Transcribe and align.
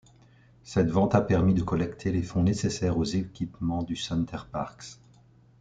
Cette 0.63 0.89
vente 0.89 1.13
a 1.13 1.21
permis 1.21 1.53
de 1.53 1.61
collecter 1.61 2.11
les 2.11 2.23
fonds 2.23 2.41
nécessaires 2.41 2.97
aux 2.97 3.03
équipements 3.03 3.83
du 3.83 3.95
Center 3.95 4.39
Parcs. 4.51 4.97